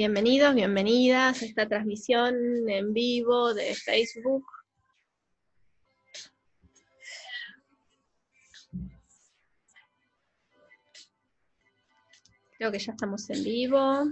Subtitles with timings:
[0.00, 2.34] Bienvenidos, bienvenidas a esta transmisión
[2.70, 4.46] en vivo de Facebook.
[12.56, 14.06] Creo que ya estamos en vivo.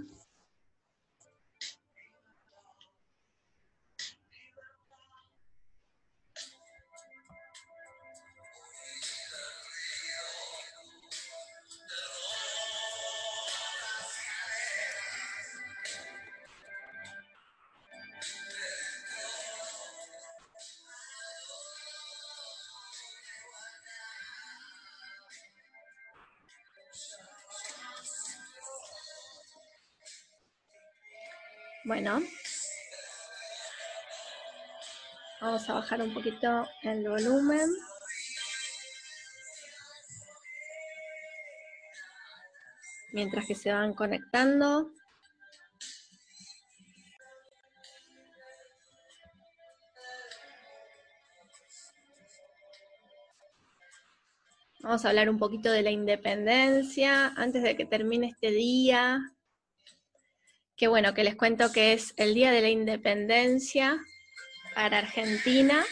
[31.89, 32.23] Bueno.
[35.41, 37.67] Vamos a bajar un poquito el volumen.
[43.15, 44.91] Mientras que se van conectando.
[54.81, 59.33] Vamos a hablar un poquito de la independencia antes de que termine este día.
[60.79, 63.99] Qué bueno, que les cuento que es el Día de la Independencia
[64.77, 65.85] para Argentina.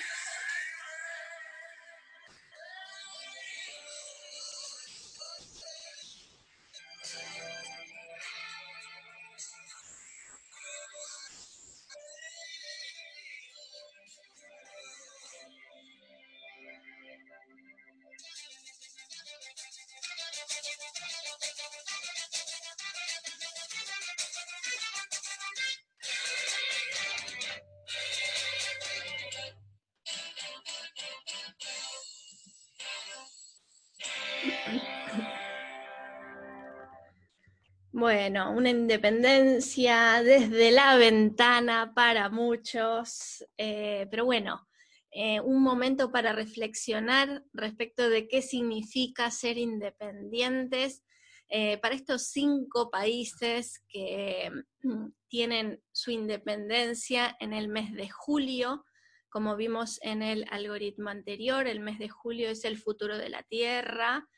[37.98, 44.68] Bueno, una independencia desde la ventana para muchos, eh, pero bueno,
[45.10, 51.02] eh, un momento para reflexionar respecto de qué significa ser independientes
[51.48, 54.50] eh, para estos cinco países que
[54.82, 58.84] mm, tienen su independencia en el mes de julio.
[59.30, 63.42] Como vimos en el algoritmo anterior, el mes de julio es el futuro de la
[63.44, 64.28] Tierra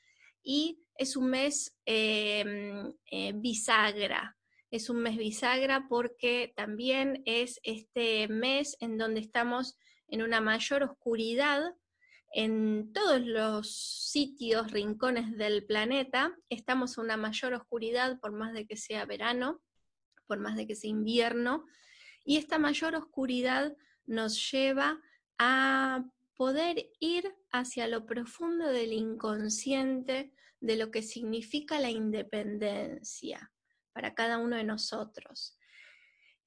[0.49, 4.35] y es un mes em, eh, bisagra.
[4.71, 9.77] Es un mes bisagra porque también es este mes en donde estamos
[10.09, 11.75] en una mayor oscuridad
[12.33, 18.67] en todos los sitios, rincones del planeta, estamos en una mayor oscuridad por más de
[18.67, 19.61] que sea verano,
[20.27, 21.67] por más de que sea invierno,
[22.25, 23.77] y esta mayor oscuridad
[24.07, 24.99] nos lleva
[25.39, 26.05] a
[26.37, 33.53] poder ir hacia lo profundo del inconsciente, de lo que significa la independencia
[33.93, 35.59] para cada uno de nosotros.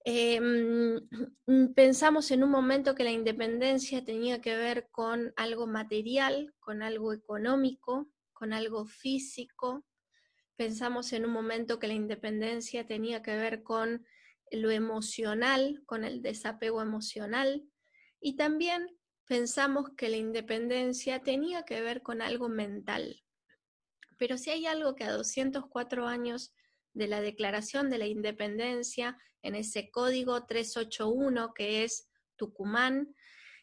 [0.04, 1.00] Em,
[1.76, 7.14] pensamos en un momento que la independencia tenía que ver con algo material, con algo
[7.14, 9.86] económico, con algo físico.
[10.56, 14.06] Pensamos en un momento que la independencia tenía que ver con
[14.50, 17.64] lo emocional, con el desapego emocional.
[18.20, 18.88] Y también
[19.28, 23.24] pensamos que la independencia tenía que ver con algo mental,
[24.22, 26.54] pero si hay algo que a 204 años
[26.94, 33.16] de la Declaración de la Independencia, en ese código 381 que es Tucumán,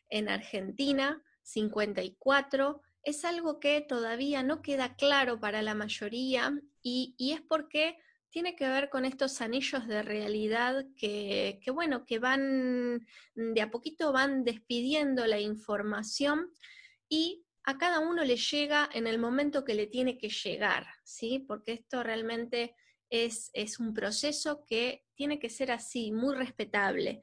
[0.08, 7.40] en Argentina, 54, es algo que todavía no queda claro para la mayoría y, es
[7.40, 7.96] porque
[8.28, 13.06] tiene que ver con estos anillos de realidad que, que, bueno, que van,
[13.36, 16.50] de a poquito van despidiendo la información
[17.08, 21.44] y a cada uno le llega en el momento que le tiene que llegar, ¿sí?
[21.46, 22.74] Porque esto realmente
[23.10, 27.20] es, es un proceso que tiene que ser así, muy respetable.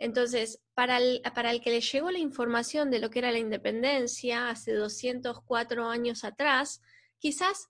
[0.00, 3.38] Entonces, para el, para el que le llegó la información de lo que era la
[3.38, 6.82] independencia hace 204 años atrás,
[7.20, 7.68] quizás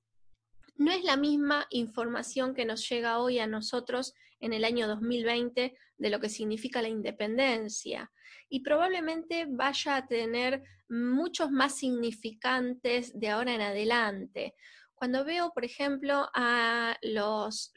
[0.77, 5.77] no es la misma información que nos llega hoy a nosotros en el año 2020
[5.97, 8.11] de lo que significa la independencia
[8.49, 14.55] y probablemente vaya a tener muchos más significantes de ahora en adelante.
[14.95, 17.73] Cuando veo, por ejemplo, a los,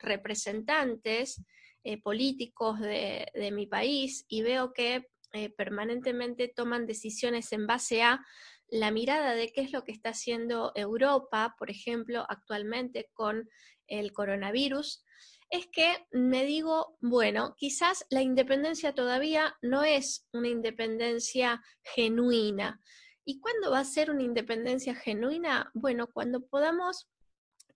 [0.00, 1.42] representantes
[1.84, 8.24] eh, políticos de, mi país y veo que eh, permanentemente toman decisiones en base a
[8.68, 13.48] la mirada de qué es lo que está haciendo Europa, por ejemplo, actualmente con
[13.86, 15.04] el coronavirus,
[15.50, 22.80] es que me digo, bueno, quizás la independencia todavía no es una independencia genuina.
[23.24, 25.70] ¿Y cuándo va a ser una independencia genuina?
[25.74, 27.08] Bueno, cuando podamos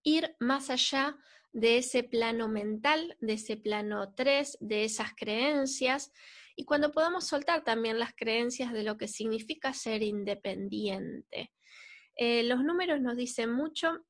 [0.05, 1.17] ir más allá
[1.53, 6.13] de ese plano mental, de ese plano 3, de esas creencias,
[6.57, 11.53] y cuando podamos soltar también las creencias de lo que significa ser independiente.
[12.17, 14.05] Eh, los números nos dicen mucho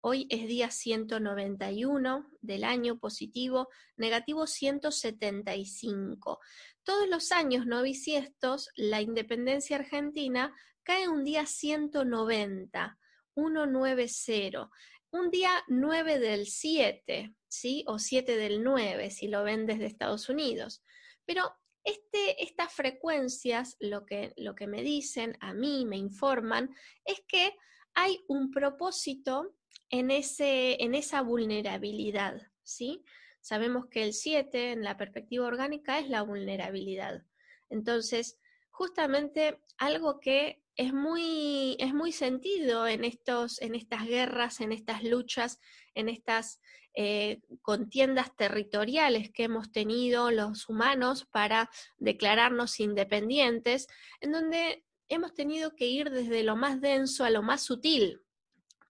[0.00, 6.38] Hoy es día 191 del año positivo, negativo 175.
[6.84, 10.54] Todos los años no bisiestos, la independencia argentina
[10.84, 12.96] cae un día 190,
[13.34, 14.70] 190,
[15.10, 17.84] un día 9 del 7, ¿sí?
[17.88, 20.84] O 7 del 9, si lo ven desde Estados Unidos.
[21.24, 21.42] Pero
[21.82, 26.72] este, estas frecuencias, lo que, lo que me dicen, a mí me informan,
[27.04, 27.56] es que
[27.94, 29.57] hay un propósito
[29.90, 33.04] en, ese, en esa vulnerabilidad, ¿sí?
[33.40, 37.22] Sabemos que el 7 en la perspectiva orgánica es la vulnerabilidad.
[37.70, 38.38] Entonces,
[38.70, 45.02] justamente algo que es muy, es muy sentido en, estos, en estas guerras, en estas
[45.02, 45.58] luchas,
[45.94, 46.60] en estas
[46.94, 53.88] eh, contiendas territoriales que hemos tenido los humanos para declararnos independientes,
[54.20, 58.20] en donde hemos tenido que ir desde lo más denso a lo más sutil,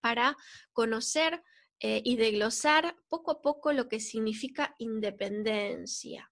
[0.00, 0.36] para
[0.72, 1.42] conocer
[1.80, 6.30] eh, y desglosar poco a poco lo que significa independencia.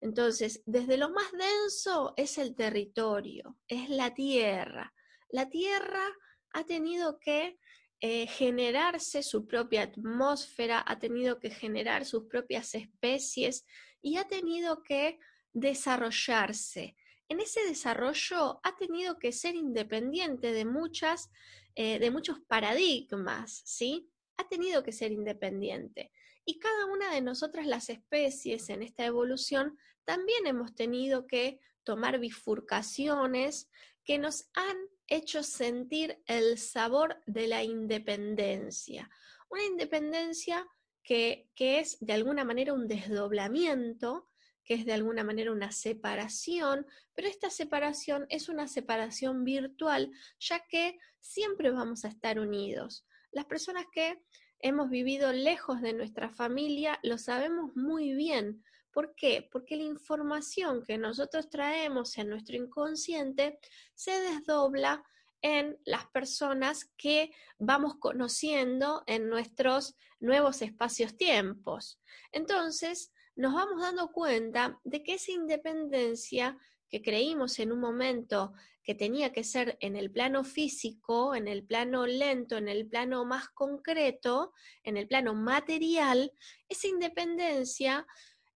[0.00, 4.92] Entonces, desde lo más denso es el territorio, es la tierra.
[5.30, 6.06] La tierra
[6.52, 7.58] ha tenido que
[8.00, 13.64] eh, generarse su propia atmósfera, ha tenido que generar sus propias especies
[14.02, 15.18] y ha tenido que
[15.54, 16.94] desarrollarse.
[17.28, 21.30] En ese desarrollo ha tenido que ser independiente de muchas
[21.78, 24.10] eh, de muchos paradigmas, ¿sí?
[24.38, 26.10] Ha tenido que ser independiente.
[26.46, 32.18] Y cada una de nosotras, las especies en esta evolución, también hemos tenido que tomar
[32.18, 33.68] bifurcaciones
[34.04, 34.76] que nos han
[35.06, 39.10] hecho sentir el sabor de la independencia.
[39.50, 40.66] Una independencia
[41.02, 44.28] que, que, es de alguna manera un desdoblamiento,
[44.66, 50.66] que es de alguna manera una separación, pero esta separación es una separación virtual, ya
[50.66, 53.06] que siempre vamos a estar unidos.
[53.30, 54.20] Las personas que
[54.58, 58.62] hemos vivido lejos de nuestra familia lo sabemos muy bien.
[58.92, 59.48] ¿Por qué?
[59.52, 63.58] Porque la información que nosotros traemos en nuestro inconsciente
[63.94, 65.04] se desdobla
[65.42, 72.00] en las personas que vamos conociendo en nuestros nuevos espacios-tiempos.
[72.32, 78.94] Entonces, nos vamos dando cuenta de que esa independencia que creímos en un momento que
[78.94, 83.48] tenía que ser en el plano físico, en el plano lento, en el plano más
[83.48, 84.52] concreto,
[84.84, 86.32] en el plano material,
[86.68, 88.06] esa independencia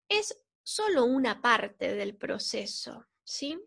[0.08, 3.60] es solo una parte del proceso, ¿sí?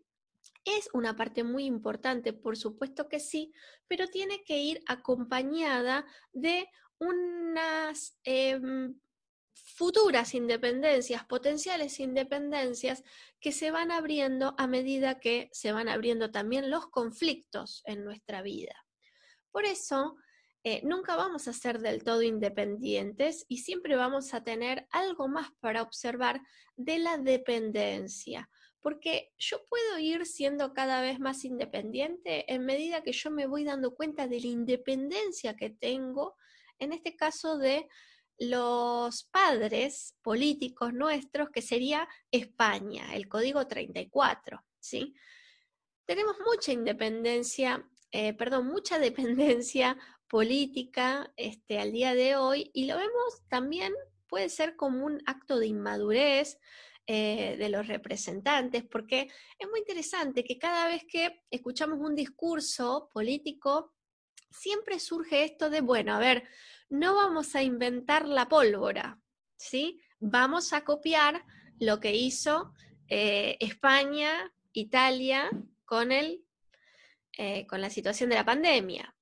[0.64, 3.52] Es una parte muy importante, por supuesto que sí,
[3.86, 6.66] pero tiene que ir acompañada de
[6.98, 8.98] unas em,
[9.54, 13.02] futuras independencias, potenciales independencias
[13.40, 18.42] que se van abriendo a medida que se van abriendo también los conflictos en nuestra
[18.42, 18.74] vida.
[19.50, 20.16] Por eso,
[20.66, 25.48] eh, nunca vamos a ser del todo independientes y siempre vamos a tener algo más
[25.60, 26.40] para observar
[26.76, 28.48] de la dependencia,
[28.80, 33.64] porque yo puedo ir siendo cada vez más independiente en medida que yo me voy
[33.64, 36.34] dando cuenta de la independencia que tengo,
[36.78, 37.86] en este caso de
[38.38, 45.14] los padres políticos nuestros, que sería España, el código 34, ¿sí?
[46.04, 49.96] Tenemos mucha independencia, eh, perdón, mucha dependencia
[50.28, 53.92] política este, al día de hoy y lo vemos también,
[54.26, 56.58] puede ser como un acto de inmadurez,
[57.06, 63.10] eh, de los representantes, porque es muy interesante que cada vez que escuchamos un discurso
[63.12, 63.92] político,
[64.50, 66.48] siempre surge esto de, bueno, a ver,
[66.94, 69.20] no vamos a inventar la pólvora,
[69.56, 70.00] ¿sí?
[70.20, 71.44] Vamos a copiar
[71.80, 72.72] lo que hizo
[73.08, 75.50] eh, España, Italia
[75.84, 76.44] con, el,
[77.36, 79.14] eh, con la situación de la pandemia.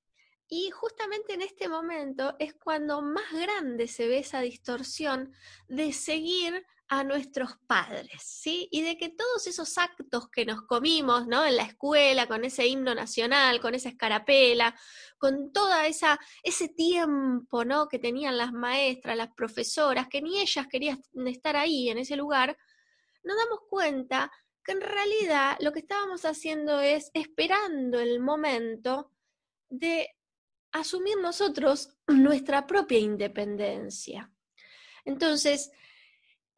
[0.48, 5.32] Y justamente en este momento es cuando más grande se ve esa distorsión
[5.66, 8.68] de seguir a nuestros padres, ¿sí?
[8.70, 11.42] Y de que todos esos actos que nos comimos, ¿no?
[11.42, 14.74] En la escuela, con ese himno nacional, con esa escarapela,
[15.16, 17.88] con toda esa ese tiempo, ¿no?
[17.88, 22.58] Que tenían las maestras, las profesoras, que ni ellas querían estar ahí en ese lugar,
[23.24, 24.30] nos damos cuenta
[24.62, 29.10] que en realidad lo que estábamos haciendo es esperando el momento
[29.70, 30.10] de
[30.72, 34.30] asumir nosotros nuestra propia independencia.
[35.06, 35.72] Entonces,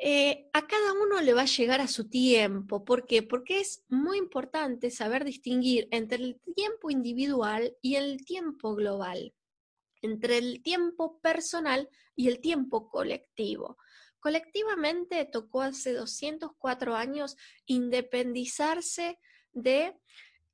[0.06, 2.84] eh, a cada uno le va a llegar a su tiempo.
[2.84, 3.22] ¿Por qué?
[3.22, 9.32] Porque es muy importante saber distinguir entre el tiempo individual y el tiempo global,
[10.02, 13.78] entre el tiempo personal y el tiempo colectivo.
[14.20, 19.18] Colectivamente tocó hace 204 años independizarse
[19.52, 19.98] de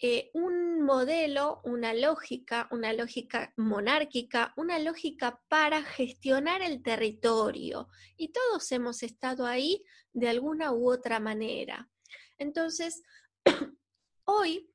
[0.03, 7.91] eh, un modelo, una lógica, una lógica monárquica, una lógica para gestionar el territorio.
[8.17, 11.91] Y todos hemos estado ahí de alguna u otra manera.
[12.39, 13.03] Entonces,
[14.25, 14.73] hoy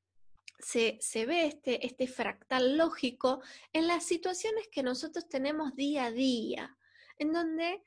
[0.60, 3.42] se, se, ve este, este fractal lógico
[3.72, 6.78] en las situaciones que nosotros tenemos día a día,
[7.18, 7.82] en donde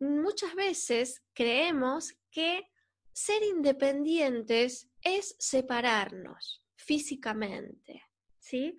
[0.00, 2.70] muchas veces creemos que
[3.14, 8.02] ser independientes es separarnos físicamente,
[8.38, 8.76] ¿sí?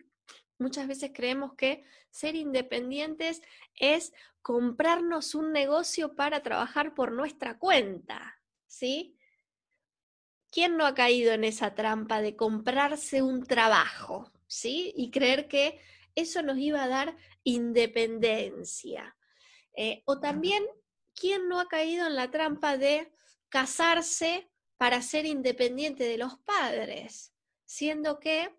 [0.57, 3.41] Muchas veces creemos que ser independientes
[3.75, 9.17] es comprarnos un negocio para trabajar por nuestra cuenta, ¿sí?
[10.51, 14.93] ¿Quién no ha caído en esa trampa de comprarse un trabajo, ¿sí?
[14.95, 15.81] Y creer que
[16.15, 19.17] eso nos iba a dar independencia.
[19.75, 20.63] Eh, o también,
[21.13, 23.11] ¿quién no ha caído en la trampa de
[23.49, 27.34] casarse para ser independiente de los padres?
[27.65, 28.55] Siendo que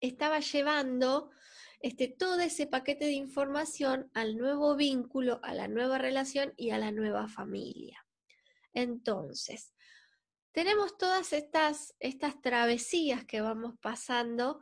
[0.00, 1.30] estaba llevando
[1.80, 6.78] este, todo ese paquete de información al nuevo vínculo, a la nueva relación y a
[6.78, 8.06] la nueva familia.
[8.72, 9.72] Entonces,
[10.52, 14.60] tenemos todas estas, estas travesías que vamos pasando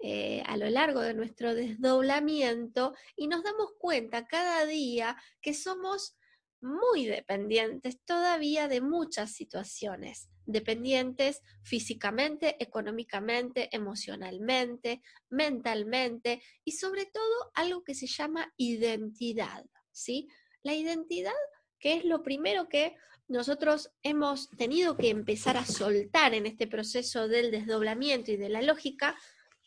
[0.00, 6.16] eh, a lo largo de nuestro desdoblamiento y nos damos cuenta cada día que somos
[6.60, 17.84] muy dependientes todavía de muchas situaciones dependientes físicamente, económicamente, emocionalmente, mentalmente y sobre todo algo
[17.84, 20.28] que se llama identidad, ¿sí?
[20.62, 21.32] La identidad
[21.78, 22.96] que es lo primero que
[23.28, 28.62] nosotros hemos tenido que empezar a soltar en este proceso del desdoblamiento y de la
[28.62, 29.14] lógica,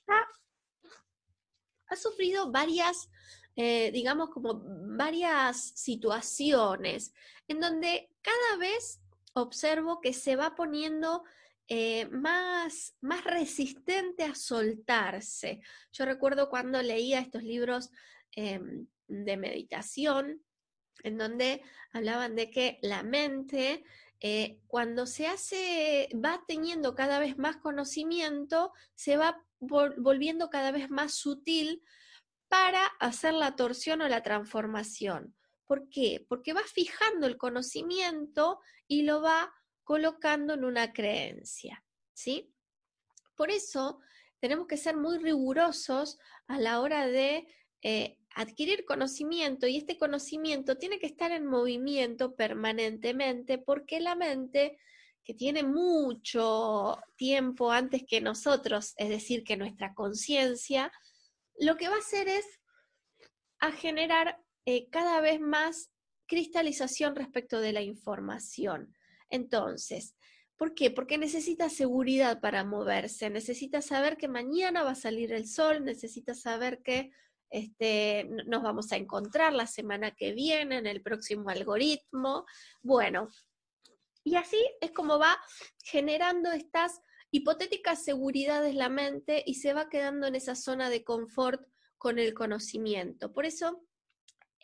[0.07, 3.10] ha, sufrido varias,
[3.55, 4.62] eh, digamos, como
[4.98, 7.13] varias situaciones
[7.48, 9.00] en donde cada vez
[9.41, 11.24] observo que se va poniendo
[11.67, 15.62] eh, más, más resistente a soltarse.
[15.91, 17.91] Yo recuerdo cuando leía estos libros
[18.32, 20.41] em, de meditación,
[21.03, 23.84] en donde hablaban de que la mente,
[24.20, 30.89] eh, cuando se hace, va teniendo cada vez más conocimiento, se va volviendo cada vez
[30.89, 31.84] más sutil
[32.48, 35.37] para hacer la torsión o la transformación.
[35.67, 36.25] ¿Por qué?
[36.27, 41.83] Porque va fijando el conocimiento y lo va colocando en una creencia,
[42.13, 42.53] ¿sí?
[43.36, 44.00] Por eso
[44.39, 47.47] tenemos que ser muy rigurosos a la hora de
[47.81, 54.77] eh, adquirir conocimiento y este conocimiento tiene que estar en movimiento permanentemente porque la mente
[55.24, 60.91] que tiene mucho tiempo antes que nosotros, es decir, que nuestra conciencia,
[61.59, 62.45] lo que va a hacer es
[63.59, 65.93] a generar eh, cada vez más
[66.25, 68.93] cristalización respecto de la información.
[69.29, 70.13] Entonces,
[70.57, 70.91] ¿por qué?
[70.91, 76.33] Porque necesita seguridad para moverse, necesita saber que mañana va a salir el sol, necesita
[76.33, 77.12] saber que
[77.50, 82.45] este, nos vamos a encontrar la semana que viene en el próximo algoritmo.
[82.81, 83.29] Bueno,
[84.25, 85.39] y así es como va
[85.81, 87.00] generando estas
[87.31, 91.65] hipotéticas seguridades la mente y se va quedando en esa zona de confort
[91.97, 93.31] con el conocimiento.
[93.31, 93.87] Por eso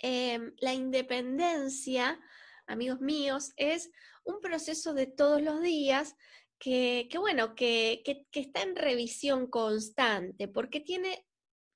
[0.05, 2.19] Em, la independencia,
[2.67, 3.89] amigos míos, es
[4.25, 6.17] un proceso de todos los días
[6.59, 11.25] que, bueno, que, que, está en revisión constante, porque tiene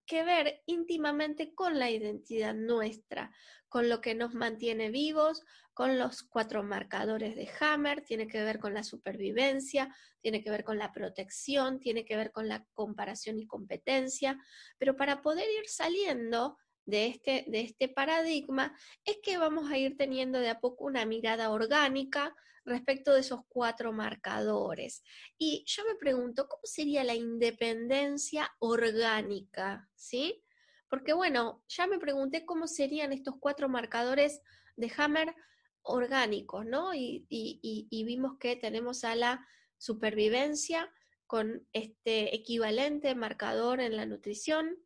[0.05, 3.31] que ver íntimamente con la identidad nuestra,
[3.69, 5.41] con lo que nos mantiene vivos,
[5.73, 10.65] con los cuatro marcadores de Hammer, tiene que ver con la supervivencia, tiene que ver
[10.65, 14.37] con la protección, tiene que ver con la comparación y competencia,
[14.77, 16.57] pero para poder ir saliendo
[16.87, 18.75] de este, de este paradigma
[19.05, 22.33] es que vamos a ir teniendo de a poco una mirada orgánica
[22.65, 25.03] respecto de esos cuatro marcadores.
[25.37, 29.87] Y yo me pregunto, ¿cómo sería la independencia orgánica?
[29.95, 30.43] ¿Sí?
[30.89, 34.41] Porque bueno, ya me pregunté cómo serían estos cuatro marcadores
[34.77, 35.35] de Hammer
[35.81, 36.93] orgánicos, ¿no?
[36.93, 39.45] Y, y vimos que tenemos a la
[39.77, 40.89] supervivencia
[41.25, 44.77] con este equivalente marcador en la nutrición,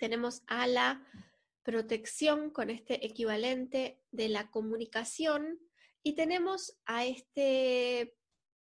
[0.00, 1.06] tenemos a la
[1.70, 5.60] protección con este equivalente de la comunicación
[6.02, 8.16] y tenemos a este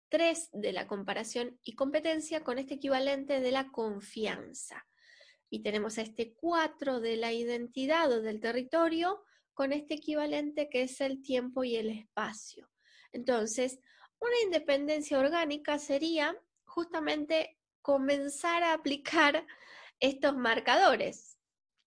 [0.09, 4.87] 3 de la comparación y competencia con este equivalente de la confianza.
[5.51, 10.81] Y tenemos a este 4 de la identidad o del territorio con este equivalente que
[10.81, 12.71] es el tiempo y el espacio.
[13.11, 13.79] Entonces,
[14.19, 19.45] una independencia orgánica sería justamente comenzar a aplicar
[19.99, 21.37] estos marcadores,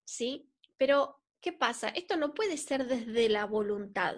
[0.05, 0.49] ¿sí?
[0.79, 1.89] Pero, ¿qué pasa?
[1.89, 4.17] Esto no puede ser desde la voluntad,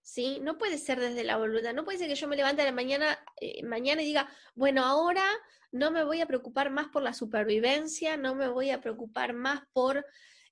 [0.00, 0.38] ¿sí?
[0.40, 1.74] No puede ser desde la voluntad.
[1.74, 4.84] No puede ser que yo me levante a la mañana, eh, mañana y diga, bueno,
[4.84, 5.26] ahora
[5.72, 9.62] no me voy a preocupar más por la supervivencia, no me voy a preocupar más
[9.72, 10.06] por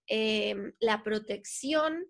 [0.06, 2.06] em, la protección.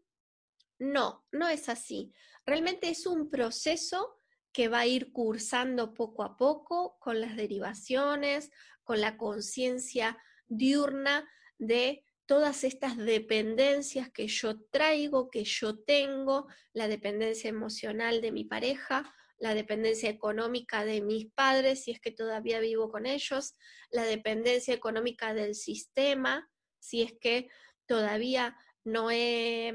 [0.79, 2.13] No, no es así.
[2.47, 4.17] Realmente es un proceso
[4.53, 8.51] que va a ir cursando poco a poco con las derivaciones,
[8.85, 16.89] con la conciencia diurna de todas estas dependencias que yo traigo, que yo tengo, la
[16.89, 22.61] dependencia emocional de mi pareja, la dependencia económica de mis padres, si es que todavía
[22.61, 23.55] vivo con ellos,
[23.91, 27.49] la dependencia económica del sistema, si es que
[27.87, 29.73] todavía no he,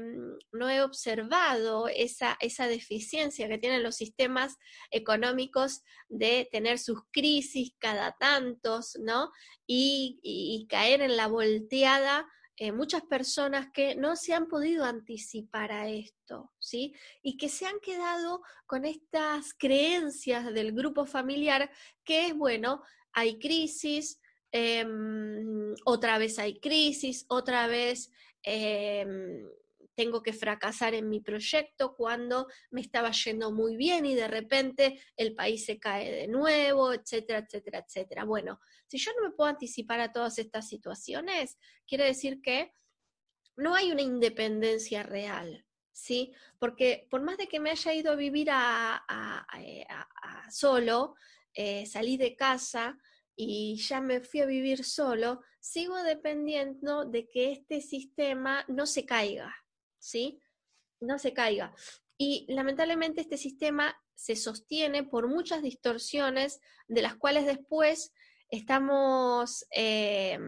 [0.52, 4.56] no he observado esa, esa, deficiencia que tienen los sistemas
[4.90, 9.32] económicos de tener sus crisis cada tantos, ¿no?
[9.66, 12.28] Y, caer en la volteada
[12.60, 16.94] eh, muchas personas que no se han podido anticipar a esto, ¿sí?
[17.22, 21.70] Y que se han quedado con estas creencias del grupo familiar
[22.04, 24.20] que es, bueno, hay crisis,
[24.52, 28.12] em, otra vez hay crisis, otra vez
[28.42, 29.46] Em,
[30.00, 34.98] tengo que fracasar en mi proyecto cuando me estaba yendo muy bien y de repente
[35.14, 38.24] el país se cae de nuevo, etcétera, etcétera, etcétera.
[38.24, 42.72] Bueno, si yo no me puedo anticipar a todas estas situaciones, quiere decir que
[43.56, 46.32] no hay una independencia real, ¿sí?
[46.58, 49.04] Porque por más de que me haya ido a vivir a,
[49.58, 49.86] eh,
[50.50, 51.14] solo,
[51.52, 52.96] eh, salí de casa,
[53.36, 59.06] y ya me fui a vivir solo, sigo dependiendo de que este sistema no se
[59.06, 59.54] caiga,
[60.00, 60.40] ¿sí?
[61.00, 61.74] No se caiga.
[62.18, 68.12] Y lamentablemente este sistema se sostiene por muchas distorsiones de las cuales después
[68.50, 70.38] estamos eh,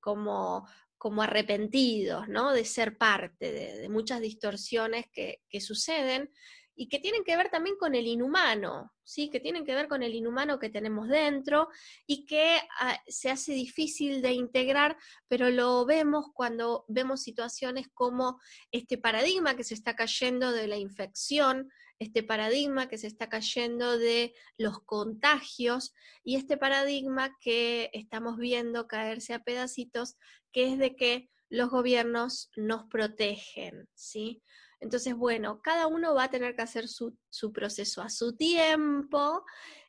[0.00, 2.52] como, como arrepentidos, ¿no?
[2.52, 6.30] De ser parte de, muchas distorsiones que, que suceden
[6.78, 9.30] y que tienen que ver también con el inhumano, ¿sí?
[9.30, 11.68] que tienen que ver con el inhumano que tenemos dentro
[12.06, 18.40] y que ah, se hace difícil de integrar, pero lo vemos cuando vemos situaciones como
[18.70, 23.98] este paradigma que se está cayendo de la infección, este paradigma que se está cayendo
[23.98, 30.16] de los contagios y este paradigma que estamos viendo caerse a pedacitos,
[30.52, 34.44] que es de que los gobiernos nos protegen, ¿sí?
[34.80, 37.16] Entonces, bueno, cada uno va a tener que hacer su,
[37.52, 39.44] proceso a su tiempo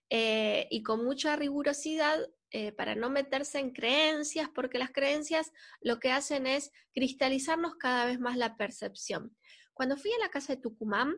[0.09, 2.19] eh, y con mucha rigurosidad
[2.51, 8.05] eh, para no meterse en creencias, porque las creencias lo que hacen es cristalizarnos cada
[8.05, 9.37] vez más la percepción.
[9.73, 11.15] Cuando fui a la casa de Tucumán,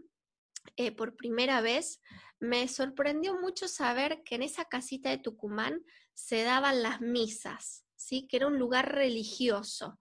[0.76, 2.02] eh, por primera vez,
[2.40, 8.28] me sorprendió mucho saber que en esa casita de Tucumán se daban las misas, ¿sí?
[8.28, 10.00] que era un lugar religioso.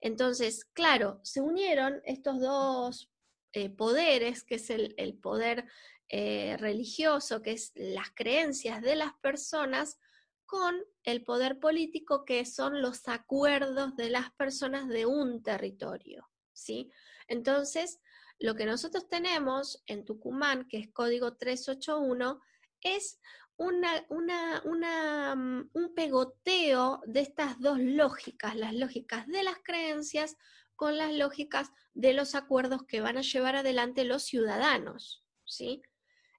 [0.00, 3.10] Entonces, claro, se unieron estos dos
[3.52, 5.66] eh, poderes, que es el, poder
[6.08, 9.98] eh, religioso, que es las creencias de las personas,
[10.46, 16.28] con el poder político, que son los acuerdos de las personas de un territorio.
[16.52, 16.90] ¿sí?
[17.26, 18.00] Entonces,
[18.38, 22.40] lo que nosotros tenemos en Tucumán, que es código 381,
[22.80, 23.20] es
[23.58, 30.36] una, mm, un pegoteo de estas dos lógicas, las lógicas de las creencias
[30.76, 35.24] con las lógicas de los acuerdos que van a llevar adelante los ciudadanos.
[35.44, 35.82] ¿sí?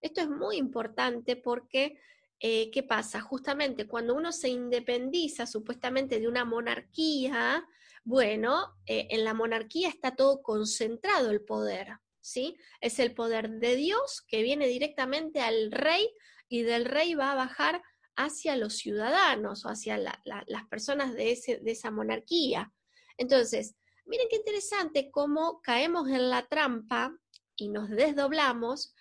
[0.02, 2.00] Esto es muy importante porque,
[2.40, 3.20] eh, ¿qué pasa?
[3.20, 7.68] Justamente cuando uno se independiza supuestamente de una monarquía,
[8.06, 12.56] bueno, eh, en la monarquía está todo concentrado el poder, ¿sí?
[12.80, 16.10] Es el poder de Dios que viene directamente al rey
[16.50, 17.82] y del rey va a bajar
[18.18, 22.74] hacia los ciudadanos o hacia las personas de, ese, de esa monarquía.
[23.18, 27.16] Entonces, miren qué interesante cómo caemos en la trampa
[27.56, 28.94] y nos desdoblamos,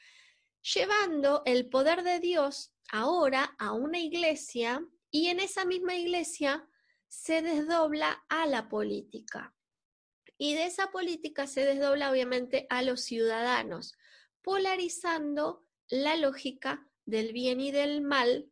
[0.62, 6.68] llevando el poder de Dios ahora a una iglesia y en esa misma iglesia
[7.08, 9.54] se desdobla a la política.
[10.36, 13.94] Y de esa política se desdobla obviamente a los ciudadanos,
[14.42, 18.50] polarizando la lógica del bien y del mal,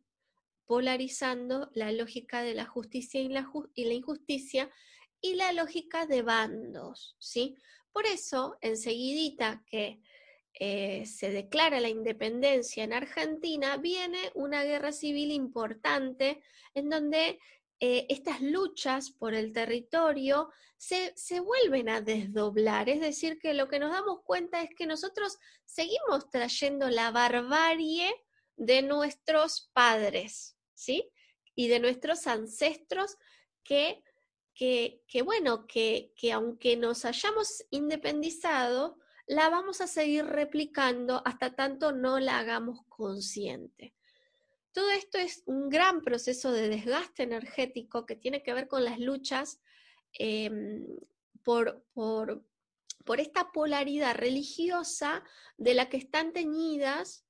[0.65, 4.71] polarizando la lógica de la justicia y la, injusticia
[5.21, 7.55] y la lógica de bandos, ¿sí?
[7.91, 10.01] Por eso, enseguidita que
[10.59, 16.41] eh, se declara la independencia en Argentina, viene una guerra civil importante
[16.73, 17.39] en donde
[17.79, 22.89] eh, estas luchas por el territorio se, se, vuelven a desdoblar.
[22.89, 28.11] Es decir, que lo que nos damos cuenta es que nosotros seguimos trayendo la barbarie
[28.57, 31.09] de nuestros padres, ¿sí?
[31.55, 33.17] Y de nuestros ancestros
[33.63, 34.03] que,
[34.53, 41.55] que, que bueno, que, que aunque nos hayamos independizado, la vamos a seguir replicando hasta
[41.55, 43.93] tanto no la hagamos consciente.
[44.71, 48.99] Todo esto es un gran proceso de desgaste energético que tiene que ver con las
[48.99, 49.59] luchas
[50.13, 50.85] em,
[51.43, 52.45] por, por,
[53.03, 55.23] por esta polaridad religiosa
[55.57, 57.26] de la que están teñidas,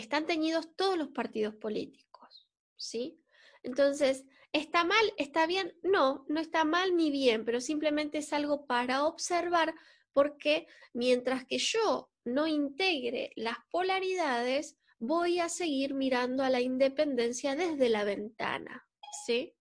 [0.00, 3.20] están teñidos todos los partidos políticos, ¿sí?
[3.62, 5.12] Entonces, ¿está mal?
[5.16, 5.74] ¿Está bien?
[5.82, 9.74] No, no está mal ni bien, pero simplemente es algo para observar
[10.12, 17.54] porque mientras que yo no integre las polaridades, voy a seguir mirando a la independencia
[17.54, 18.86] desde la ventana,
[19.26, 19.54] ¿sí?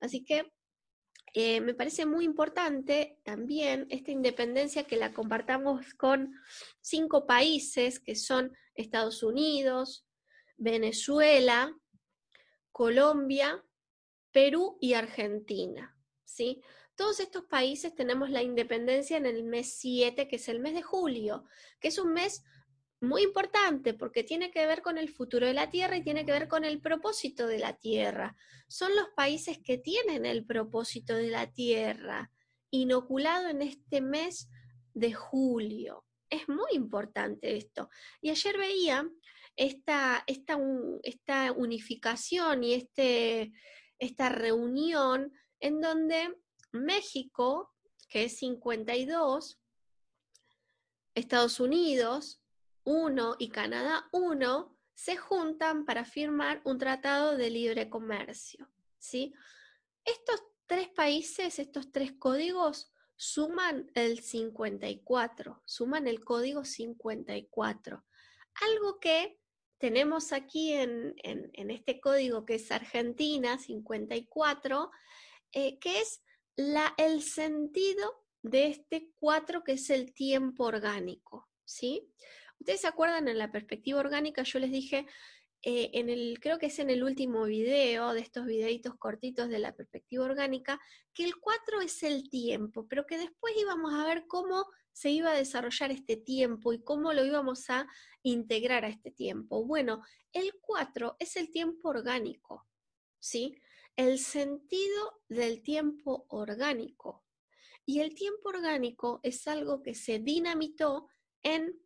[0.00, 0.50] Así que
[1.34, 6.34] eh, me parece muy importante también esta independencia que la compartamos con
[6.80, 10.06] cinco países que son Estados Unidos,
[10.56, 11.74] Venezuela,
[12.72, 13.64] Colombia,
[14.32, 16.62] Perú y Argentina, ¿sí?
[16.94, 20.82] Todos estos países tenemos la independencia en el mes 7, que es el mes de
[20.82, 21.44] julio,
[21.80, 22.44] que es un mes
[23.00, 26.32] muy importante porque tiene que ver con el futuro de la Tierra y tiene que
[26.32, 28.36] ver con el propósito de la Tierra.
[28.68, 32.30] Son los países que tienen el propósito de la Tierra
[32.70, 34.50] inoculado en este mes
[34.92, 36.04] de julio.
[36.28, 37.88] Es muy importante esto.
[38.20, 39.08] Y ayer veía
[39.56, 40.58] esta, esta,
[41.02, 43.52] esta unificación y este,
[43.98, 46.36] esta reunión en donde
[46.72, 47.74] México,
[48.08, 49.58] que es 52,
[51.14, 52.40] Estados Unidos
[52.84, 58.68] 1 y Canadá 1 se juntan para firmar un tratado de libre comercio.
[58.98, 59.32] ¿sí?
[60.04, 68.04] Estos tres países, estos tres códigos, suman el 54, suman el código 54.
[68.54, 69.38] Algo que
[69.78, 71.14] tenemos aquí en,
[71.54, 74.90] este código que es Argentina 54,
[75.52, 76.22] eh, que es
[76.98, 82.10] el sentido de este cuatro que es el tiempo orgánico, ¿sí?
[82.60, 85.06] Ustedes se acuerdan en la perspectiva orgánica, yo les dije,
[85.62, 89.58] eh, en el, creo que es en el último video de estos videitos cortitos de
[89.58, 90.78] la perspectiva orgánica,
[91.12, 95.32] que el 4 es el tiempo, pero que después íbamos a ver cómo se iba
[95.32, 97.86] a desarrollar este tiempo y cómo lo íbamos a
[98.22, 99.64] integrar a este tiempo.
[99.64, 102.66] Bueno, el 4 es el tiempo orgánico,
[103.18, 103.56] ¿sí?
[103.96, 107.24] el sentido del tiempo orgánico.
[107.84, 111.08] Y el tiempo orgánico es algo que se dinamitó
[111.42, 111.78] en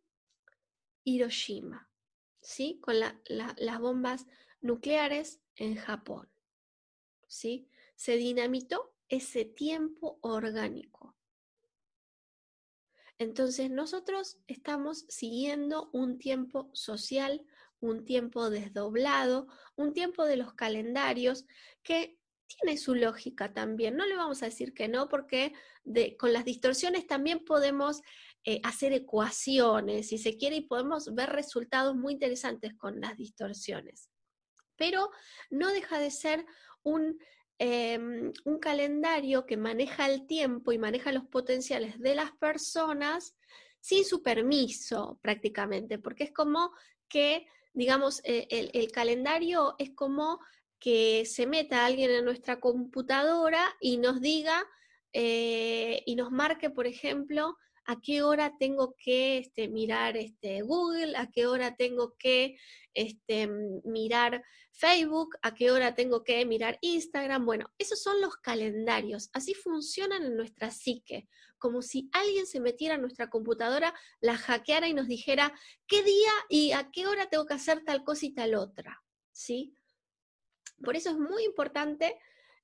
[1.05, 1.89] Hiroshima,
[2.41, 2.81] ¿sí?
[2.81, 4.27] Con las bombas
[4.59, 6.29] nucleares en Japón,
[7.27, 7.69] ¿sí?
[7.95, 11.15] Se dinamitó ese tiempo orgánico.
[13.17, 17.45] Entonces nosotros estamos siguiendo un tiempo social,
[17.79, 21.45] un tiempo desdoblado, un tiempo de los calendarios
[21.81, 23.95] que tiene su lógica también.
[23.95, 25.53] No le vamos a decir que no, porque
[26.17, 28.01] con las distorsiones también podemos
[28.45, 34.09] eh, hacer ecuaciones, si se quiere, y podemos ver resultados muy interesantes con las distorsiones.
[34.77, 35.09] Pero
[35.49, 36.45] no deja de ser
[36.83, 37.19] un,
[37.57, 43.35] em, un calendario que maneja el tiempo y maneja los potenciales de las personas
[43.79, 46.71] sin su permiso prácticamente, porque es como
[47.07, 50.39] que digamos, eh, el, calendario es como
[50.79, 54.65] que se meta alguien en nuestra computadora y nos diga
[55.11, 61.15] eh, y nos marque, por ejemplo, a qué hora tengo que este, mirar este, Google,
[61.15, 62.57] a qué hora tengo que
[62.93, 63.47] este,
[63.83, 67.45] mirar Facebook, a qué hora tengo que mirar Instagram.
[67.45, 69.29] Bueno, esos son los calendarios.
[69.33, 74.87] Así funcionan en nuestra psique, como si alguien se metiera en nuestra computadora, la hackeara
[74.87, 75.53] y nos dijera
[75.87, 79.01] qué día y a qué hora tengo que hacer tal cosa y tal otra.
[79.31, 79.75] ¿Sí?
[80.83, 82.17] Por eso es muy importante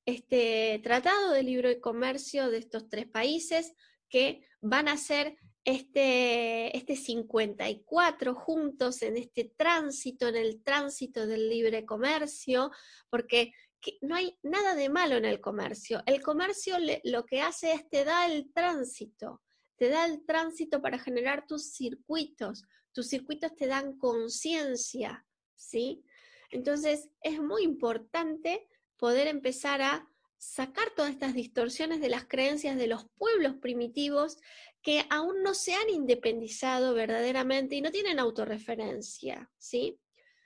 [0.06, 3.74] este tratado de libro de comercio de estos tres países
[4.10, 11.50] que van a ser este, este 54 juntos en este tránsito, en el tránsito del
[11.50, 12.71] libre comercio,
[13.10, 16.04] porque que no hay nada de malo en el comercio.
[16.06, 19.41] El comercio lo que hace es te da el tránsito,
[19.76, 22.63] te da el tránsito para generar tus circuitos.
[22.93, 26.04] Tus circuitos te dan conciencia, ¿sí?
[26.52, 30.11] Entonces es muy importante poder empezar a
[30.42, 34.38] sacar todas estas distorsiones de las creencias de los pueblos primitivos
[34.82, 40.00] que aún no se han independizado verdaderamente y no tienen autorreferencia, ¿sí?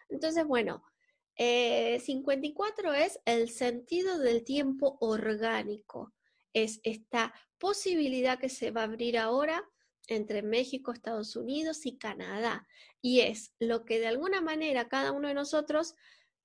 [0.09, 0.83] Entonces, bueno,
[1.37, 6.13] 54 eh, es el sentido del tiempo orgánico.
[6.51, 9.63] Es esta posibilidad que se va a abrir ahora
[10.07, 12.67] entre México, Estados Unidos y Canadá.
[13.01, 15.95] Y es lo que de alguna manera cada uno de nosotros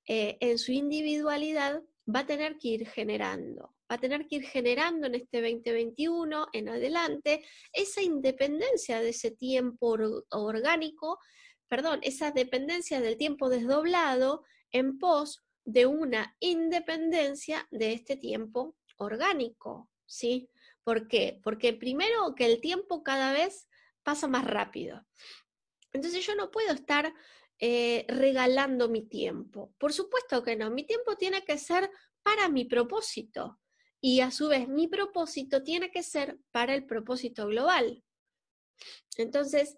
[0.06, 1.82] eh, en su individualidad
[2.14, 3.74] va a tener que ir generando.
[3.90, 9.30] Va a tener que ir generando en este 2021 en adelante esa independencia de ese
[9.30, 9.96] tiempo
[10.30, 11.18] orgánico,
[11.68, 19.90] perdón, esa dependencia del tiempo desdoblado en pos de una independencia de este tiempo orgánico,
[20.06, 20.48] ¿sí?
[20.84, 21.40] ¿Por qué?
[21.42, 23.68] Porque primero que el tiempo cada vez
[24.02, 25.06] pasa más rápido.
[25.92, 27.12] Entonces yo no puedo estar
[27.60, 29.72] eh, regalando mi tiempo.
[29.78, 31.90] Por supuesto que no, mi tiempo tiene que ser
[32.22, 33.60] para mi propósito
[34.00, 38.02] y a su vez mi propósito tiene que ser para el propósito global.
[39.16, 39.76] Entonces,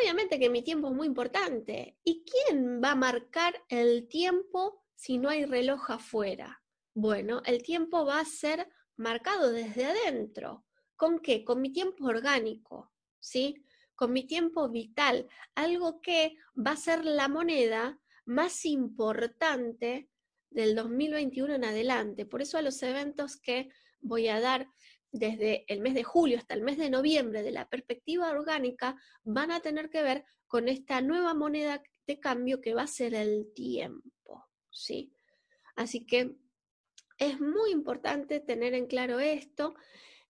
[0.00, 1.98] Obviamente que mi tiempo es muy importante.
[2.02, 6.62] ¿Y quién va a marcar el tiempo si no hay reloj afuera?
[6.94, 10.64] Bueno, el tiempo va a ser marcado desde adentro.
[10.96, 11.44] ¿Con qué?
[11.44, 13.64] Con mi tiempo orgánico, ¿sí?
[14.02, 20.08] Con mi tiempo vital, algo que va a ser la moneda más importante
[20.50, 22.26] del 2021 en adelante.
[22.26, 23.68] Por eso a los eventos que
[24.00, 24.68] voy a dar
[25.12, 29.52] desde el mes de julio hasta el mes de noviembre de la perspectiva orgánica van
[29.52, 33.52] a tener que ver con esta nueva moneda de cambio que va a ser el
[33.54, 35.14] tiempo, ¿sí?
[35.76, 36.34] Así que
[37.18, 39.76] es muy importante tener en claro esto,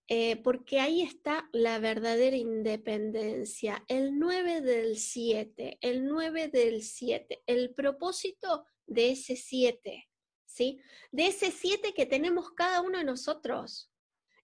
[0.09, 7.43] eh, porque ahí está la verdadera independencia, el 9 del 7, el 9 del 7,
[7.47, 10.09] el propósito de ese 7,
[10.45, 10.81] ¿sí?
[11.13, 13.91] De ese 7 que tenemos cada uno de nosotros,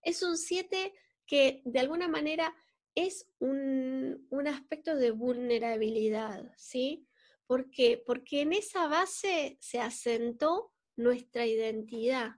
[0.02, 0.94] es un 7
[1.26, 2.54] que de alguna manera
[2.94, 7.06] es un, aspecto de vulnerabilidad, ¿sí?
[7.46, 12.32] Porque en esa base se asentó nuestra identidad.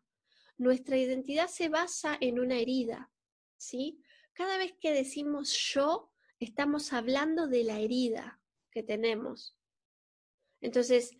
[0.60, 3.10] Nuestra identidad se basa en una herida,
[3.56, 4.04] ¿sí?
[4.34, 9.56] Cada vez que decimos yo, estamos hablando de la herida que tenemos.
[10.60, 11.16] Entonces,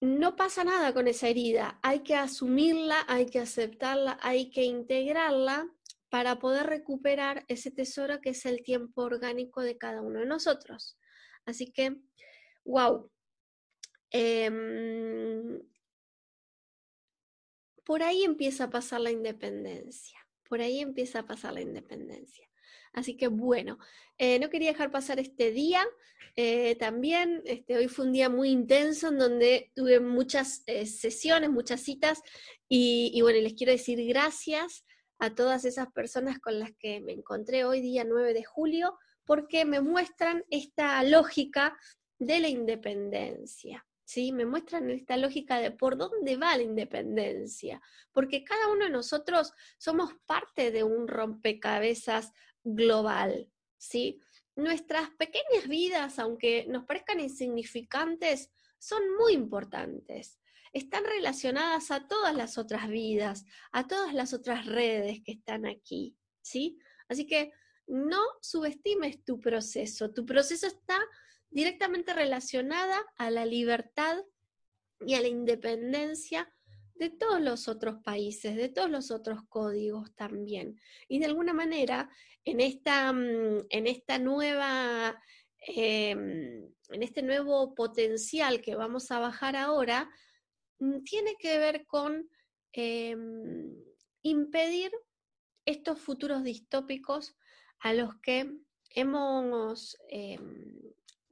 [0.00, 5.70] no pasa nada con esa herida, hay que asumirla, hay que aceptarla, hay que integrarla
[6.08, 10.96] para poder recuperar ese tesoro que es el tiempo orgánico de cada uno de nosotros.
[11.44, 12.00] Así que,
[12.64, 13.10] wow.
[17.84, 20.18] Por ahí empieza a pasar la independencia,
[20.48, 22.48] por ahí empieza a pasar la independencia.
[22.92, 23.78] Así que bueno,
[24.18, 25.84] eh, no quería dejar pasar este día.
[26.36, 31.50] Eh, también este, hoy fue un día muy intenso en donde tuve muchas eh, sesiones,
[31.50, 32.20] muchas citas
[32.68, 34.84] y, y, bueno, les quiero decir gracias
[35.18, 39.64] a todas esas personas con las que me encontré hoy día 9 de julio porque
[39.64, 41.76] me muestran esta lógica
[42.18, 43.86] de la independencia.
[44.04, 44.32] ¿Sí?
[44.32, 47.80] Me muestran esta lógica de por dónde va la independencia,
[48.12, 54.20] porque cada uno de nosotros somos parte de un rompecabezas global, ¿sí?
[54.56, 60.38] Nuestras pequeñas vidas, aunque nos parezcan insignificantes, son muy importantes.
[60.72, 66.16] Están relacionadas a todas las otras vidas, a todas las otras redes que están aquí,
[66.42, 66.78] ¿sí?
[67.08, 67.52] Así que
[67.86, 70.12] no subestimes tu proceso.
[70.12, 70.98] Tu proceso está
[71.54, 74.18] directamente relacionada a la libertad
[75.06, 76.52] y a la independencia
[76.96, 80.80] de todos los otros países, de todos los otros códigos también.
[81.08, 82.10] Y de alguna manera,
[82.44, 85.16] en esta, mm, en esta nueva,
[85.58, 90.10] em, en este nuevo potencial que vamos a bajar ahora,
[90.80, 92.28] mm, tiene que ver con
[92.76, 93.72] em,
[94.22, 94.90] impedir
[95.64, 97.36] estos futuros distópicos
[97.78, 98.50] a los que
[98.90, 100.80] hemos, em,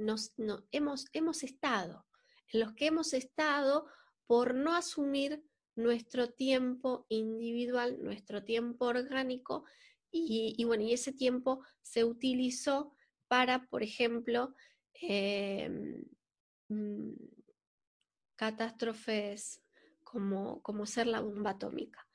[0.04, 0.32] nos,
[0.70, 2.06] hemos, hemos estado,
[2.52, 3.86] en los que hemos estado
[4.26, 5.42] por no asumir
[5.74, 9.64] nuestro tiempo individual, nuestro tiempo orgánico,
[10.14, 12.94] y, bueno, y ese tiempo se utilizó
[13.28, 14.54] para, por ejemplo,
[14.92, 16.04] em,
[16.68, 17.14] mm,
[18.36, 19.62] catástrofes
[20.04, 22.06] como, como ser la bomba atómica.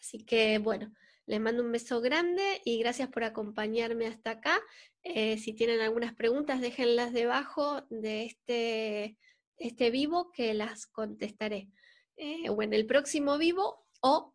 [0.00, 0.92] Así que bueno,
[1.26, 4.60] les mando un beso grande y gracias por acompañarme hasta acá.
[5.02, 9.16] Eh, si tienen algunas preguntas, déjenlas debajo de este,
[9.56, 11.68] este vivo que las contestaré.
[12.16, 14.34] eh, o en el próximo vivo o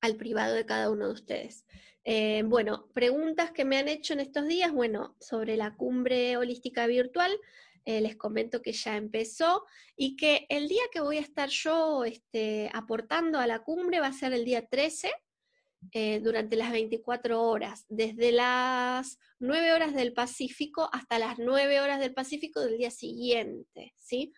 [0.00, 1.66] al privado de cada uno de ustedes.
[2.04, 6.86] Eh, bueno, preguntas que me han hecho en estos días, bueno, sobre la cumbre holística
[6.86, 7.32] virtual,
[7.84, 9.64] les comento que ya empezó
[9.96, 14.06] y que el día que voy a estar yo este, aportando a la cumbre va
[14.06, 15.12] a ser el día 13,
[15.90, 22.00] eh, durante las 24 horas, desde las 9 horas del Pacífico hasta las 9 horas
[22.00, 24.32] del Pacífico del día siguiente, ¿sí?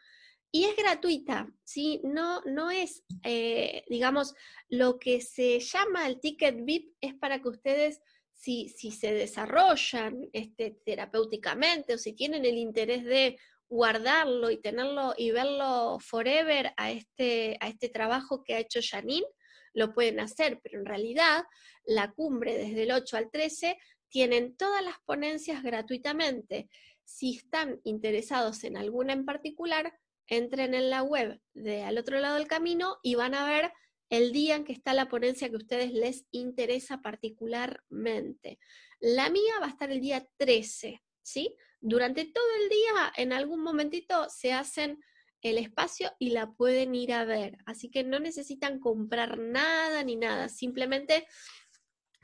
[0.50, 2.00] Y es gratuita, ¿sí?
[2.04, 4.34] No, no es, eh, digamos,
[4.68, 8.00] lo que se llama el ticket VIP es para que ustedes,
[8.32, 13.36] si, si se desarrollan este, terapéuticamente o si tienen el interés de
[13.68, 19.26] guardarlo y tenerlo y verlo forever a este, a este trabajo que ha hecho Janine,
[19.74, 21.44] lo pueden hacer, pero en realidad
[21.84, 23.76] la cumbre desde el 8 al 13
[24.08, 26.70] tienen todas las ponencias gratuitamente.
[27.04, 29.92] Si están interesados en alguna en particular,
[30.26, 33.72] entren en la web de al otro lado del camino y van a ver
[34.08, 38.58] el día en que está la ponencia que a ustedes les interesa particularmente.
[39.00, 41.54] La mía va a estar el día 13, ¿sí?
[41.80, 45.02] Durante todo el día, en algún momentito, se hacen
[45.44, 47.58] el espacio y la pueden ir a ver.
[47.66, 51.26] Así que no necesitan comprar nada ni nada, simplemente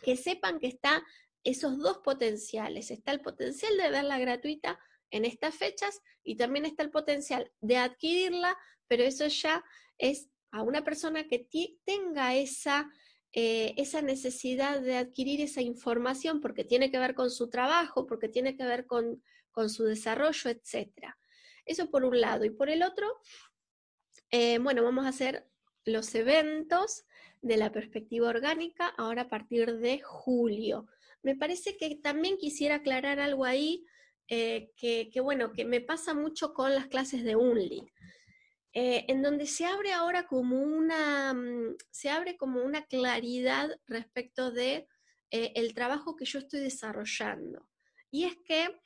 [0.02, 1.04] que sepan que está
[1.44, 2.90] esos dos potenciales.
[2.90, 4.80] Está el potencial de verla gratuita
[5.10, 8.56] en estas fechas y también está el potencial de adquirirla,
[8.88, 9.62] pero eso ya
[9.98, 11.46] es a una persona que
[11.84, 12.90] tenga esa,
[13.32, 18.28] eh, esa necesidad de adquirir esa información porque tiene que ver con su trabajo, porque
[18.28, 21.19] tiene que ver con, con su desarrollo, etcétera.
[21.70, 22.44] Eso por un lado.
[22.44, 23.06] Y por el otro,
[24.32, 25.48] eh, bueno, vamos a hacer
[25.84, 27.04] los eventos
[27.42, 30.88] de la perspectiva orgánica ahora a partir de julio.
[31.22, 33.86] Me parece que también quisiera aclarar algo ahí
[34.26, 37.92] eh, que, bueno, que me pasa mucho con las clases de UNLI.
[38.72, 44.50] Eh, en donde se abre ahora como una, mm, se abre como una claridad respecto
[44.50, 44.88] de
[45.30, 47.68] el trabajo que yo estoy desarrollando.
[48.10, 48.76] Y es que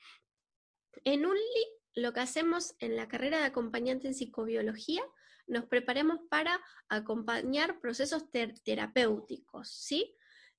[1.05, 5.02] en UNLI lo que hacemos en la carrera de acompañante en psicobiología,
[5.46, 8.24] nos preparamos para acompañar procesos
[8.64, 10.16] terapéuticos, ¿sí?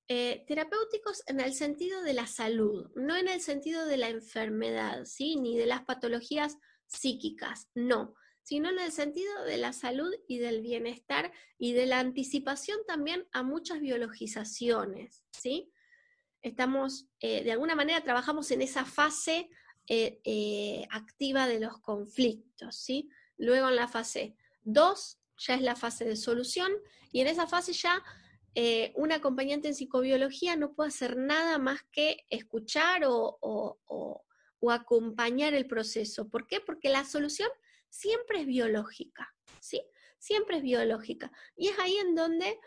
[0.08, 5.04] Eh, terapéuticos en el sentido de la salud, no en el sentido de la enfermedad,
[5.04, 5.36] ¿sí?
[5.36, 10.60] Ni de las patologías psíquicas, no, sino en el sentido de la salud y del
[10.60, 15.72] bienestar y de la anticipación también a muchas biologizaciones, ¿sí?
[16.42, 19.50] Estamos, eh, de alguna manera, trabajamos en esa fase
[19.88, 23.08] eh, eh, activa de los conflictos, ¿sí?
[23.36, 26.72] Luego en la fase 2 ya es la fase de solución
[27.12, 28.02] y en esa fase ya
[28.56, 33.78] eh, un acompañante en psicobiología no puede hacer nada más que escuchar o,
[34.68, 36.28] acompañar el proceso.
[36.28, 36.60] ¿Por qué?
[36.60, 37.48] Porque la solución
[37.88, 39.80] siempre es biológica, ¿sí?
[40.18, 41.30] Siempre es biológica.
[41.56, 42.58] Y es ahí en donde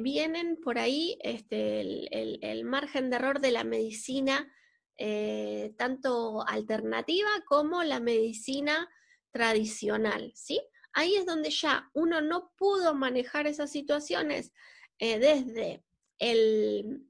[0.00, 4.50] vienen por ahí este, el, margen de error de la medicina
[4.96, 8.88] eh, tanto alternativa como la medicina
[9.32, 10.60] tradicional, ¿sí?
[10.92, 14.52] Ahí es donde ya uno no pudo manejar esas situaciones
[14.98, 15.82] eh, desde
[16.18, 17.08] el,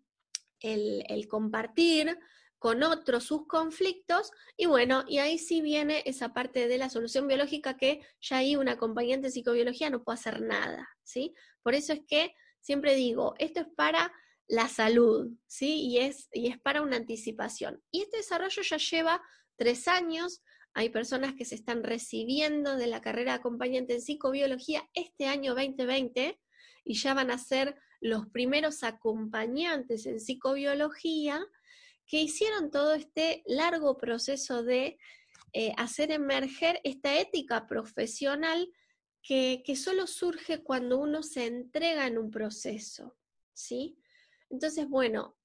[1.28, 2.18] compartir
[2.58, 7.28] con otros sus conflictos, y bueno, y ahí sí viene esa parte de la solución
[7.28, 11.34] biológica que ya ahí un acompañante de psicobiología no puede hacer nada, ¿sí?
[11.62, 14.10] Por eso es que siempre digo, esto es para
[14.46, 15.86] la salud, ¿sí?
[15.86, 17.82] Y es, y es para una anticipación.
[17.90, 19.22] Y este desarrollo ya lleva
[19.56, 20.42] tres años.
[20.74, 25.54] Hay personas que se están recibiendo de la carrera de acompañante en psicobiología este año
[25.54, 26.40] 2020
[26.84, 31.44] y ya van a ser los primeros acompañantes en psicobiología
[32.06, 34.98] que hicieron todo este largo proceso de
[35.54, 38.70] eh, hacer emerger esta ética profesional
[39.22, 43.16] que, que solo surge cuando uno se entrega en un proceso,
[43.54, 43.96] ¿sí?
[44.50, 45.36] Entonces, bueno,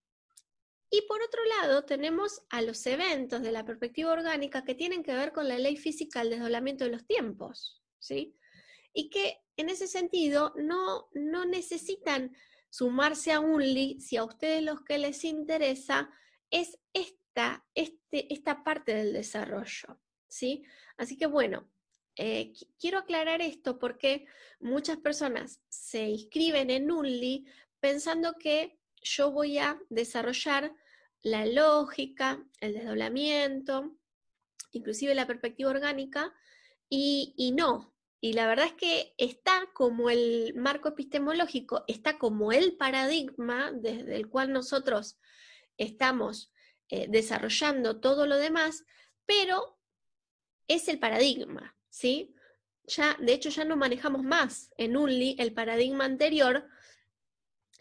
[0.91, 5.13] y por otro lado tenemos a los eventos de la perspectiva orgánica que tienen que
[5.13, 8.35] ver con la ley física del desdoblamiento de los tiempos, ¿sí?
[8.91, 12.35] Y que en ese sentido no, no necesitan
[12.71, 16.09] sumarse a UNLI si a ustedes los que les interesa
[16.49, 20.63] es esta, este, esta parte del desarrollo, ¿sí?
[20.97, 21.69] Así que bueno,
[22.15, 24.25] eh, quiero aclarar esto porque
[24.59, 27.45] muchas personas se inscriben en UNLI
[27.79, 30.73] pensando que yo voy a desarrollar
[31.21, 33.95] la lógica, el desdoblamiento,
[34.71, 36.33] inclusive la perspectiva orgánica,
[36.89, 37.93] y, no.
[38.21, 44.15] Y la verdad es que está como el marco epistemológico, está como el paradigma desde
[44.15, 45.19] el cual nosotros
[45.77, 46.51] estamos
[46.89, 48.83] eh, desarrollando todo lo demás,
[49.25, 49.79] pero
[50.67, 52.35] es el paradigma, ¿sí?
[52.89, 56.67] ya, de hecho, ya no manejamos más en UNLI el paradigma anterior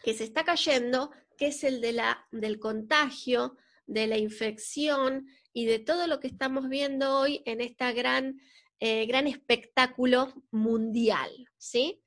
[0.03, 5.65] que se está cayendo, que es el de la, del contagio, de la infección y
[5.65, 8.39] de todo lo que estamos viendo hoy en este gran,
[8.79, 12.01] eh, gran espectáculo mundial, ¿sí?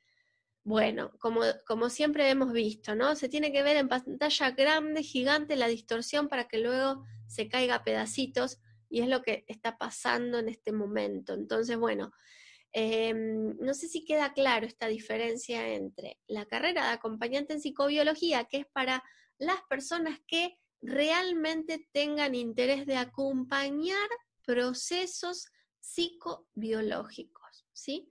[0.64, 3.16] Bueno, como, como siempre hemos visto, ¿no?
[3.16, 7.76] Se tiene que ver en pantalla grande, gigante, la distorsión para que luego se caiga
[7.76, 11.34] a pedacitos y es lo que está pasando en este momento.
[11.34, 12.12] Entonces, bueno,
[12.72, 18.44] em, no sé si queda claro esta diferencia entre la carrera de acompañante en psicobiología,
[18.44, 19.02] que es para
[19.38, 24.08] las personas que realmente tengan interés de acompañar
[24.44, 25.46] procesos
[25.80, 28.08] psicobiológicos, ¿sí?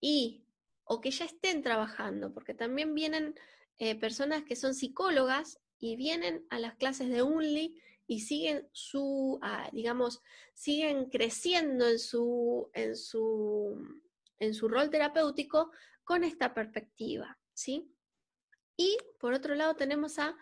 [0.00, 0.46] Y,
[0.84, 3.34] o que ya estén trabajando, porque también vienen
[3.78, 9.38] eh, personas que son psicólogas y vienen a las clases de UNLI y siguen su,
[9.42, 10.20] ah, digamos,
[10.52, 14.00] siguen creciendo en su, en su,
[14.38, 15.70] en su rol terapéutico
[16.04, 17.90] con esta perspectiva, ¿sí?
[18.76, 20.36] Y por otro lado tenemos a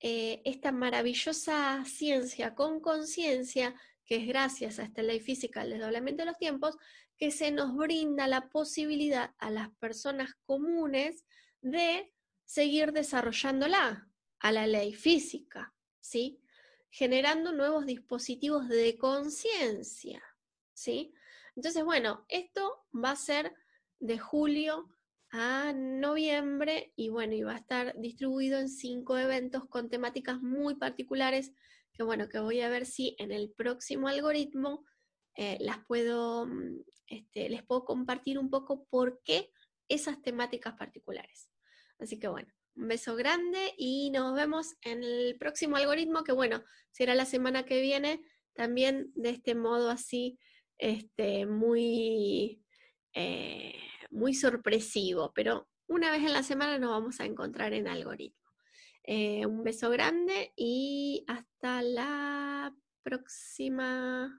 [0.00, 3.74] eh, esta maravillosa ciencia con conciencia,
[4.04, 6.76] que es gracias a esta ley física del desdoblamiento de los tiempos,
[7.16, 11.24] que se nos brinda la posibilidad a las personas comunes
[11.60, 12.14] de
[12.44, 14.08] seguir desarrollándola,
[14.40, 16.40] a la ley física, ¿sí?
[16.98, 20.20] Generando nuevos dispositivos de conciencia,
[20.74, 21.14] ¿sí?
[21.54, 23.54] Entonces, bueno, esto va a ser
[24.00, 24.88] de julio
[25.30, 30.74] a noviembre y bueno, y va a estar distribuido en cinco eventos con temáticas muy
[30.74, 31.52] particulares
[31.92, 34.84] que bueno, que voy a ver si en el próximo algoritmo
[35.36, 39.52] eh, las puedo, mm, este, les puedo compartir un poco por qué
[39.86, 41.48] esas temáticas particulares.
[42.00, 46.62] Así que bueno, un beso grande y nos vemos en el próximo algoritmo que bueno,
[46.92, 48.22] será la semana que viene,
[48.54, 50.38] también de este modo así,
[50.78, 52.62] este, muy...
[53.14, 53.74] Eh,
[54.10, 58.38] muy sorpresivo, pero una vez en la semana nos vamos a encontrar en algoritmo.
[59.04, 64.38] Eh, un beso grande y hasta la próxima.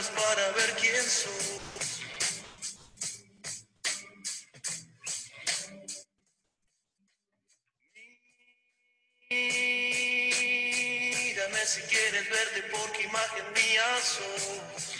[0.00, 1.60] aguas para ver quién soy.
[11.30, 14.99] Mírame si quieres verte porque imagen mía sos.